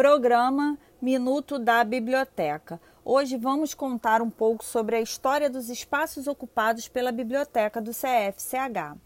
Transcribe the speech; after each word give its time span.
Programa 0.00 0.78
Minuto 0.98 1.58
da 1.58 1.84
Biblioteca. 1.84 2.80
Hoje 3.04 3.36
vamos 3.36 3.74
contar 3.74 4.22
um 4.22 4.30
pouco 4.30 4.64
sobre 4.64 4.96
a 4.96 5.00
história 5.02 5.50
dos 5.50 5.68
espaços 5.68 6.26
ocupados 6.26 6.88
pela 6.88 7.12
biblioteca 7.12 7.82
do 7.82 7.90
CFCH. 7.90 8.96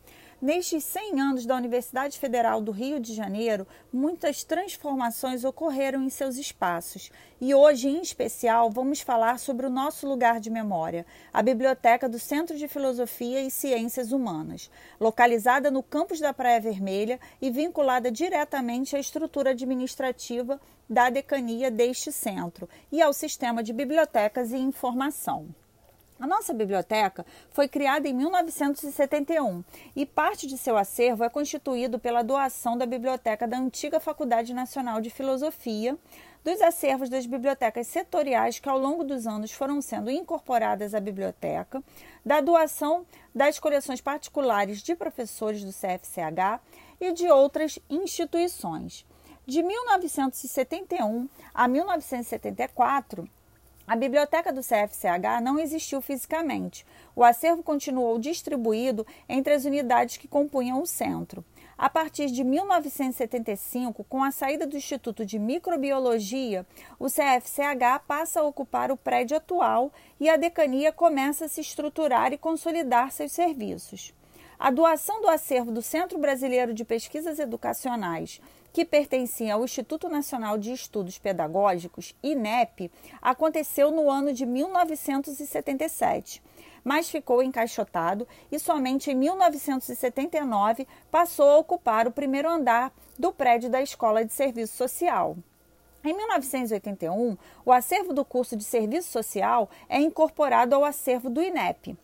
Nestes 0.44 0.84
100 0.84 1.20
anos 1.22 1.46
da 1.46 1.56
Universidade 1.56 2.18
Federal 2.18 2.60
do 2.60 2.70
Rio 2.70 3.00
de 3.00 3.14
Janeiro, 3.14 3.66
muitas 3.90 4.44
transformações 4.44 5.42
ocorreram 5.42 6.02
em 6.02 6.10
seus 6.10 6.36
espaços 6.36 7.10
e 7.40 7.54
hoje, 7.54 7.88
em 7.88 8.02
especial, 8.02 8.68
vamos 8.68 9.00
falar 9.00 9.38
sobre 9.38 9.64
o 9.64 9.70
nosso 9.70 10.06
lugar 10.06 10.38
de 10.38 10.50
memória, 10.50 11.06
a 11.32 11.42
Biblioteca 11.42 12.10
do 12.10 12.18
Centro 12.18 12.58
de 12.58 12.68
Filosofia 12.68 13.40
e 13.40 13.50
Ciências 13.50 14.12
Humanas, 14.12 14.70
localizada 15.00 15.70
no 15.70 15.82
campus 15.82 16.20
da 16.20 16.34
Praia 16.34 16.60
Vermelha 16.60 17.18
e 17.40 17.50
vinculada 17.50 18.12
diretamente 18.12 18.94
à 18.94 19.00
estrutura 19.00 19.52
administrativa 19.52 20.60
da 20.86 21.08
decania 21.08 21.70
deste 21.70 22.12
centro 22.12 22.68
e 22.92 23.00
ao 23.00 23.14
sistema 23.14 23.62
de 23.62 23.72
bibliotecas 23.72 24.52
e 24.52 24.58
informação. 24.58 25.54
A 26.18 26.28
nossa 26.28 26.54
biblioteca 26.54 27.26
foi 27.50 27.66
criada 27.66 28.08
em 28.08 28.14
1971 28.14 29.64
e 29.96 30.06
parte 30.06 30.46
de 30.46 30.56
seu 30.56 30.76
acervo 30.76 31.24
é 31.24 31.28
constituído 31.28 31.98
pela 31.98 32.22
doação 32.22 32.78
da 32.78 32.86
biblioteca 32.86 33.48
da 33.48 33.58
antiga 33.58 33.98
Faculdade 33.98 34.54
Nacional 34.54 35.00
de 35.00 35.10
Filosofia, 35.10 35.98
dos 36.44 36.60
acervos 36.62 37.08
das 37.08 37.26
bibliotecas 37.26 37.88
setoriais 37.88 38.60
que 38.60 38.68
ao 38.68 38.78
longo 38.78 39.02
dos 39.02 39.26
anos 39.26 39.50
foram 39.50 39.82
sendo 39.82 40.08
incorporadas 40.08 40.94
à 40.94 41.00
biblioteca, 41.00 41.82
da 42.24 42.40
doação 42.40 43.04
das 43.34 43.58
coleções 43.58 44.00
particulares 44.00 44.82
de 44.82 44.94
professores 44.94 45.64
do 45.64 45.72
CFCH 45.72 46.60
e 47.00 47.12
de 47.12 47.28
outras 47.28 47.76
instituições. 47.90 49.04
De 49.44 49.62
1971 49.62 51.28
a 51.52 51.66
1974, 51.66 53.28
a 53.86 53.94
biblioteca 53.94 54.50
do 54.50 54.62
CFCH 54.62 55.42
não 55.42 55.58
existiu 55.58 56.00
fisicamente. 56.00 56.86
O 57.14 57.22
acervo 57.22 57.62
continuou 57.62 58.18
distribuído 58.18 59.06
entre 59.28 59.52
as 59.52 59.64
unidades 59.66 60.16
que 60.16 60.26
compunham 60.26 60.80
o 60.80 60.86
centro. 60.86 61.44
A 61.76 61.90
partir 61.90 62.26
de 62.26 62.42
1975, 62.44 64.04
com 64.04 64.22
a 64.22 64.30
saída 64.30 64.66
do 64.66 64.76
Instituto 64.76 65.26
de 65.26 65.38
Microbiologia, 65.38 66.64
o 66.98 67.06
CFCH 67.06 68.00
passa 68.06 68.40
a 68.40 68.44
ocupar 68.44 68.90
o 68.90 68.96
prédio 68.96 69.36
atual 69.36 69.92
e 70.18 70.30
a 70.30 70.36
decania 70.36 70.92
começa 70.92 71.44
a 71.44 71.48
se 71.48 71.60
estruturar 71.60 72.32
e 72.32 72.38
consolidar 72.38 73.10
seus 73.10 73.32
serviços. 73.32 74.14
A 74.58 74.70
doação 74.70 75.20
do 75.20 75.28
acervo 75.28 75.72
do 75.72 75.82
Centro 75.82 76.16
Brasileiro 76.16 76.72
de 76.72 76.84
Pesquisas 76.84 77.38
Educacionais 77.40 78.40
que 78.74 78.84
pertencia 78.84 79.54
ao 79.54 79.62
Instituto 79.62 80.08
Nacional 80.08 80.58
de 80.58 80.72
Estudos 80.72 81.16
Pedagógicos, 81.16 82.12
INEP, 82.20 82.90
aconteceu 83.22 83.92
no 83.92 84.10
ano 84.10 84.32
de 84.32 84.44
1977, 84.44 86.42
mas 86.82 87.08
ficou 87.08 87.40
encaixotado 87.40 88.26
e 88.50 88.58
somente 88.58 89.12
em 89.12 89.14
1979 89.14 90.88
passou 91.08 91.50
a 91.50 91.58
ocupar 91.58 92.08
o 92.08 92.10
primeiro 92.10 92.50
andar 92.50 92.92
do 93.16 93.32
prédio 93.32 93.70
da 93.70 93.80
Escola 93.80 94.24
de 94.24 94.32
Serviço 94.32 94.76
Social. 94.76 95.36
Em 96.02 96.12
1981, 96.12 97.38
o 97.64 97.70
acervo 97.70 98.12
do 98.12 98.24
curso 98.24 98.56
de 98.56 98.64
Serviço 98.64 99.08
Social 99.08 99.70
é 99.88 100.00
incorporado 100.00 100.74
ao 100.74 100.84
acervo 100.84 101.30
do 101.30 101.40
INEP. 101.40 101.96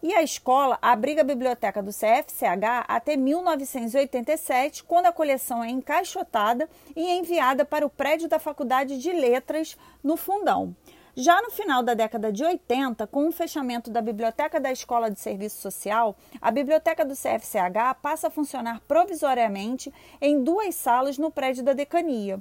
E 0.00 0.14
a 0.14 0.22
escola 0.22 0.78
abriga 0.80 1.22
a 1.22 1.24
biblioteca 1.24 1.82
do 1.82 1.90
CFCH 1.90 2.84
até 2.86 3.16
1987, 3.16 4.84
quando 4.84 5.06
a 5.06 5.12
coleção 5.12 5.64
é 5.64 5.70
encaixotada 5.70 6.68
e 6.94 7.18
enviada 7.18 7.64
para 7.64 7.84
o 7.84 7.90
prédio 7.90 8.28
da 8.28 8.38
Faculdade 8.38 8.98
de 8.98 9.10
Letras, 9.10 9.76
no 10.02 10.16
Fundão. 10.16 10.74
Já 11.16 11.42
no 11.42 11.50
final 11.50 11.82
da 11.82 11.94
década 11.94 12.30
de 12.30 12.44
80, 12.44 13.04
com 13.08 13.26
o 13.26 13.32
fechamento 13.32 13.90
da 13.90 14.00
Biblioteca 14.00 14.60
da 14.60 14.70
Escola 14.70 15.10
de 15.10 15.18
Serviço 15.18 15.60
Social, 15.60 16.16
a 16.40 16.48
Biblioteca 16.52 17.04
do 17.04 17.14
CFCH 17.14 17.96
passa 18.00 18.28
a 18.28 18.30
funcionar 18.30 18.80
provisoriamente 18.86 19.92
em 20.20 20.44
duas 20.44 20.76
salas 20.76 21.18
no 21.18 21.28
prédio 21.28 21.64
da 21.64 21.72
decania. 21.72 22.40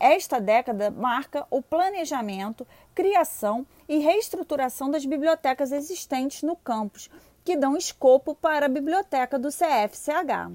Esta 0.00 0.40
década 0.40 0.90
marca 0.90 1.46
o 1.50 1.60
planejamento, 1.60 2.66
criação 2.94 3.66
e 3.88 3.98
reestruturação 3.98 4.90
das 4.90 5.04
bibliotecas 5.04 5.72
existentes 5.72 6.42
no 6.42 6.54
campus, 6.54 7.10
que 7.44 7.56
dão 7.56 7.76
escopo 7.76 8.34
para 8.34 8.66
a 8.66 8.68
biblioteca 8.68 9.38
do 9.38 9.48
CFCH. 9.48 10.52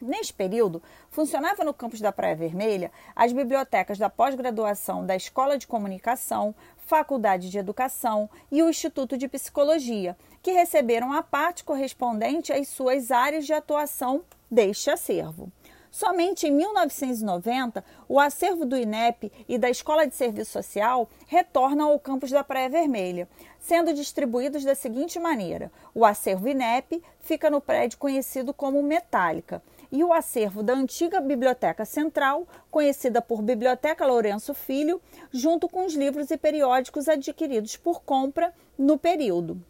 Neste 0.00 0.32
período, 0.32 0.82
funcionava 1.10 1.62
no 1.62 1.72
campus 1.72 2.00
da 2.00 2.10
Praia 2.10 2.34
Vermelha 2.34 2.90
as 3.14 3.32
bibliotecas 3.32 3.98
da 3.98 4.10
pós-graduação 4.10 5.06
da 5.06 5.14
Escola 5.14 5.56
de 5.56 5.66
Comunicação, 5.66 6.54
Faculdade 6.76 7.48
de 7.50 7.58
Educação 7.58 8.28
e 8.50 8.62
o 8.62 8.68
Instituto 8.68 9.16
de 9.16 9.28
Psicologia, 9.28 10.16
que 10.42 10.50
receberam 10.50 11.12
a 11.12 11.22
parte 11.22 11.62
correspondente 11.62 12.52
às 12.52 12.66
suas 12.68 13.12
áreas 13.12 13.46
de 13.46 13.52
atuação 13.52 14.24
deste 14.50 14.90
acervo. 14.90 15.52
Somente 15.92 16.46
em 16.46 16.50
1990, 16.50 17.84
o 18.08 18.18
acervo 18.18 18.64
do 18.64 18.74
INEP 18.74 19.30
e 19.46 19.58
da 19.58 19.68
Escola 19.68 20.06
de 20.06 20.14
Serviço 20.14 20.52
Social 20.52 21.06
retornam 21.26 21.90
ao 21.90 22.00
campus 22.00 22.30
da 22.30 22.42
Praia 22.42 22.70
Vermelha, 22.70 23.28
sendo 23.60 23.92
distribuídos 23.92 24.64
da 24.64 24.74
seguinte 24.74 25.20
maneira: 25.20 25.70
o 25.94 26.06
acervo 26.06 26.48
INEP 26.48 27.02
fica 27.20 27.50
no 27.50 27.60
prédio 27.60 27.98
conhecido 27.98 28.54
como 28.54 28.82
Metálica 28.82 29.62
e 29.92 30.02
o 30.02 30.14
acervo 30.14 30.62
da 30.62 30.72
antiga 30.72 31.20
Biblioteca 31.20 31.84
Central, 31.84 32.48
conhecida 32.70 33.20
por 33.20 33.42
Biblioteca 33.42 34.06
Lourenço 34.06 34.54
Filho, 34.54 34.98
junto 35.30 35.68
com 35.68 35.84
os 35.84 35.92
livros 35.92 36.30
e 36.30 36.38
periódicos 36.38 37.06
adquiridos 37.06 37.76
por 37.76 38.02
compra 38.02 38.54
no 38.78 38.96
período. 38.96 39.62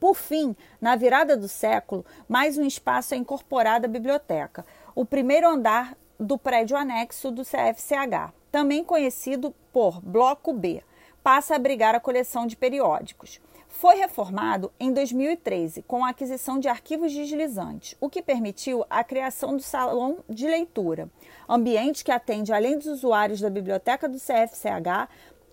Por 0.00 0.14
fim, 0.14 0.56
na 0.80 0.96
virada 0.96 1.36
do 1.36 1.46
século, 1.46 2.06
mais 2.26 2.56
um 2.56 2.64
espaço 2.64 3.12
é 3.12 3.18
incorporado 3.18 3.84
à 3.84 3.88
biblioteca, 3.88 4.64
o 5.00 5.04
primeiro 5.06 5.48
andar 5.48 5.96
do 6.18 6.36
prédio 6.36 6.76
anexo 6.76 7.30
do 7.30 7.40
CFCH, 7.42 8.34
também 8.52 8.84
conhecido 8.84 9.54
por 9.72 9.98
Bloco 9.98 10.52
B, 10.52 10.82
passa 11.22 11.54
a 11.54 11.56
abrigar 11.56 11.94
a 11.94 12.00
coleção 12.00 12.46
de 12.46 12.54
periódicos. 12.54 13.40
Foi 13.66 13.94
reformado 13.94 14.70
em 14.78 14.92
2013 14.92 15.80
com 15.84 16.04
a 16.04 16.10
aquisição 16.10 16.60
de 16.60 16.68
arquivos 16.68 17.14
deslizantes, 17.14 17.96
o 17.98 18.10
que 18.10 18.20
permitiu 18.20 18.84
a 18.90 19.02
criação 19.02 19.56
do 19.56 19.62
salão 19.62 20.18
de 20.28 20.46
leitura, 20.46 21.08
ambiente 21.48 22.04
que 22.04 22.12
atende, 22.12 22.52
além 22.52 22.76
dos 22.76 22.88
usuários 22.88 23.40
da 23.40 23.48
biblioteca 23.48 24.06
do 24.06 24.18
CFCH, 24.18 25.08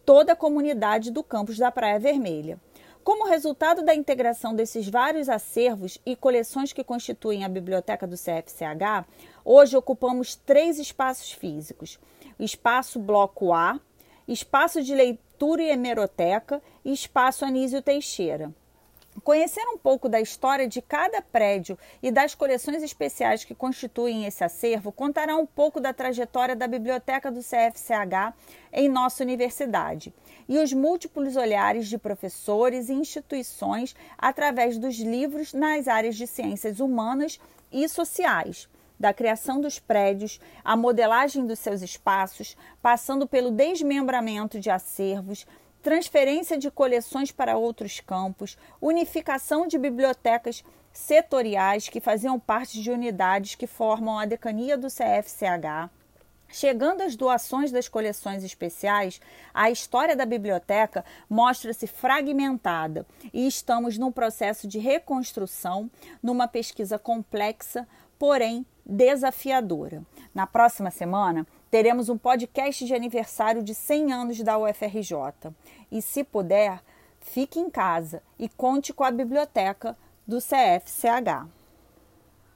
toda 0.05 0.33
a 0.33 0.35
comunidade 0.35 1.09
do 1.09 1.23
campus 1.23 1.57
da 1.57 1.71
Praia 1.71 1.99
Vermelha. 1.99 2.59
Como 3.07 3.25
resultado 3.25 3.83
da 3.83 3.95
integração 3.95 4.53
desses 4.53 4.89
vários 4.89 5.29
acervos 5.29 5.97
e 6.05 6.13
coleções 6.13 6.73
que 6.73 6.83
constituem 6.83 7.45
a 7.45 7.47
biblioteca 7.47 8.05
do 8.05 8.17
CFCH, 8.17 9.07
hoje 9.45 9.77
ocupamos 9.77 10.35
três 10.35 10.77
espaços 10.77 11.31
físicos: 11.31 11.97
espaço 12.37 12.99
Bloco 12.99 13.53
A, 13.53 13.79
espaço 14.27 14.83
de 14.83 14.93
leitura 14.93 15.63
e 15.63 15.69
hemeroteca 15.69 16.61
e 16.83 16.91
espaço 16.91 17.45
Anísio 17.45 17.81
Teixeira. 17.81 18.53
Conhecer 19.23 19.65
um 19.67 19.77
pouco 19.77 20.07
da 20.07 20.21
história 20.21 20.67
de 20.67 20.81
cada 20.81 21.21
prédio 21.21 21.77
e 22.01 22.11
das 22.11 22.35
coleções 22.35 22.83
especiais 22.83 23.43
que 23.43 23.55
constituem 23.55 24.25
esse 24.25 24.43
acervo 24.43 24.91
contará 24.91 25.35
um 25.35 25.45
pouco 25.45 25.81
da 25.81 25.91
trajetória 25.91 26.55
da 26.55 26.67
biblioteca 26.67 27.31
do 27.31 27.41
CFCH 27.41 28.33
em 28.71 28.87
nossa 28.87 29.23
universidade 29.23 30.13
e 30.47 30.59
os 30.59 30.71
múltiplos 30.71 31.35
olhares 31.35 31.87
de 31.87 31.97
professores 31.97 32.89
e 32.89 32.93
instituições 32.93 33.95
através 34.17 34.77
dos 34.77 34.97
livros 34.97 35.53
nas 35.53 35.87
áreas 35.87 36.15
de 36.15 36.27
ciências 36.27 36.79
humanas 36.79 37.39
e 37.71 37.87
sociais 37.89 38.69
da 38.99 39.13
criação 39.13 39.61
dos 39.61 39.77
prédios, 39.77 40.39
a 40.63 40.75
modelagem 40.75 41.45
dos 41.45 41.59
seus 41.59 41.81
espaços, 41.81 42.57
passando 42.81 43.27
pelo 43.27 43.51
desmembramento 43.51 44.59
de 44.59 44.71
acervos, 44.71 45.45
transferência 45.87 46.57
de 46.57 46.69
coleções 46.69 47.31
para 47.31 47.55
outros 47.55 48.01
campos, 48.01 48.57
unificação 48.81 49.65
de 49.65 49.77
bibliotecas 49.77 50.61
setoriais 50.91 51.87
que 51.87 52.01
faziam 52.01 52.37
parte 52.37 52.81
de 52.81 52.91
unidades 52.91 53.55
que 53.55 53.65
formam 53.65 54.19
a 54.19 54.25
decania 54.25 54.77
do 54.77 54.89
CFCH. 54.89 55.89
Chegando 56.49 57.03
às 57.03 57.15
doações 57.15 57.71
das 57.71 57.87
coleções 57.87 58.43
especiais, 58.43 59.21
a 59.53 59.71
história 59.71 60.13
da 60.13 60.25
biblioteca 60.25 61.05
mostra-se 61.29 61.87
fragmentada 61.87 63.05
e 63.33 63.47
estamos 63.47 63.97
num 63.97 64.11
processo 64.11 64.67
de 64.67 64.79
reconstrução, 64.79 65.89
numa 66.21 66.49
pesquisa 66.49 66.99
complexa, 66.99 67.87
porém 68.19 68.65
desafiadora. 68.85 70.03
Na 70.35 70.45
próxima 70.45 70.91
semana, 70.91 71.47
teremos 71.69 72.09
um 72.09 72.17
podcast 72.17 72.85
de 72.85 72.93
aniversário 72.93 73.63
de 73.63 73.75
100 73.75 74.13
anos 74.13 74.41
da 74.41 74.57
UFRJ. 74.57 75.51
E 75.91 76.01
se 76.01 76.23
puder, 76.23 76.81
fique 77.19 77.59
em 77.59 77.69
casa 77.69 78.21
e 78.39 78.47
conte 78.47 78.93
com 78.93 79.03
a 79.03 79.11
biblioteca 79.11 79.97
do 80.25 80.39
CFCH. 80.39 81.56